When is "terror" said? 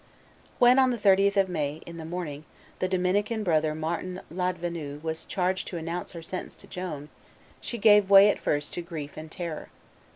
9.29-9.69